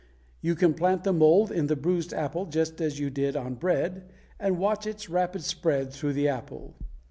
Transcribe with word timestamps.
You 0.41 0.55
can 0.55 0.73
plant 0.73 1.03
the 1.03 1.13
mold 1.13 1.51
in 1.51 1.67
the 1.67 1.75
bruised 1.75 2.11
apple 2.11 2.47
just 2.47 2.81
as 2.81 2.97
you 2.97 3.11
did 3.11 3.35
on 3.35 3.53
bread 3.53 4.09
and 4.39 4.57
watch 4.57 4.87
its 4.87 5.11
rapid 5.11 5.43
spread 5.43 5.93
through 5.93 6.13
the 6.13 6.27
apple. 6.27 6.73